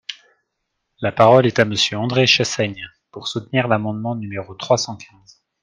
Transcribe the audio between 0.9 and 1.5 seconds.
La parole